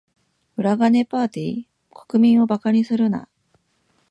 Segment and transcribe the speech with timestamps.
[0.57, 1.67] 裏金パーティ？
[2.07, 3.29] 国民を馬鹿にするな。